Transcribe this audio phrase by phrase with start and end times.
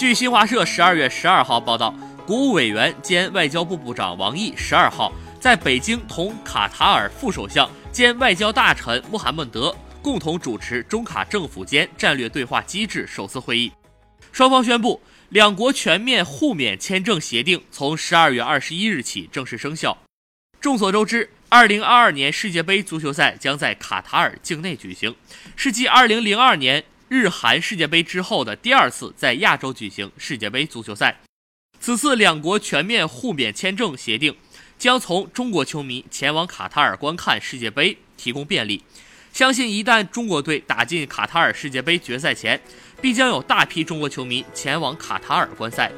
[0.00, 1.94] 据新华社十二月十二号报道，
[2.26, 13.70] 国务委员兼外交部部长王毅十二号在北京同卡塔尔副首相兼外交大臣穆罕默德共同主持中卡政府间战略对话机制首次会议，
[14.32, 19.98] 双方宣布两国全面互免签证协定从十二月二十一日起正式生效。
[20.62, 25.14] 众所周知，二零二二年世界杯足球赛将在卡塔尔境内举行，
[25.56, 26.84] 是继二零零二年。
[27.12, 31.18] 日韩世界杯之后的第二次在亚洲举行世界杯足球赛，
[31.80, 34.36] 此次两国全面互免签证协定
[34.78, 38.84] 将从中国球迷前往卡塔尔观看世界杯提供便利。
[39.32, 42.60] 相信一旦中国队打进卡塔尔世界杯决赛前，
[43.02, 45.90] 必将有大批中国球迷前往卡塔尔观赛。